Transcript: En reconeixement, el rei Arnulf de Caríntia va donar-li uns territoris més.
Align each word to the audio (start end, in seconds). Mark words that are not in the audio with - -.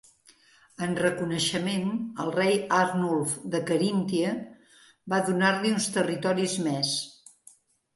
En 0.85 0.95
reconeixement, 1.01 1.91
el 2.25 2.33
rei 2.39 2.57
Arnulf 2.79 3.37
de 3.57 3.63
Caríntia 3.71 4.35
va 5.15 5.25
donar-li 5.33 5.79
uns 5.79 5.91
territoris 6.01 6.63
més. 6.71 7.01